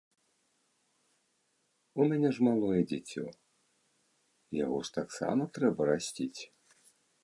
[1.99, 3.23] У мяне ж малое дзіцё,
[4.65, 6.37] яго ж таксама трэба расціць.